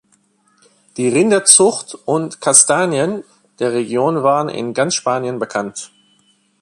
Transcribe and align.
Die 0.97 1.09
"Rinderzucht" 1.09 1.93
und 1.93 2.41
"Kastanien" 2.41 3.23
der 3.59 3.73
Region 3.73 4.23
waren 4.23 4.49
in 4.49 4.73
ganz 4.73 4.95
Spanien 4.95 5.37
bekannt. 5.37 5.91